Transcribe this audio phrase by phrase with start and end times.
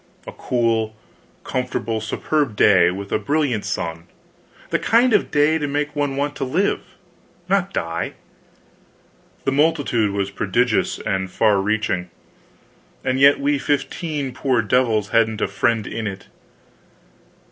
[0.25, 0.95] A cool,
[1.43, 4.07] comfortable, superb day, with a brilliant sun;
[4.71, 6.81] the kind of day to make one want to live,
[7.47, 8.13] not die.
[9.43, 12.09] The multitude was prodigious and far reaching;
[13.03, 16.25] and yet we fifteen poor devils hadn't a friend in it.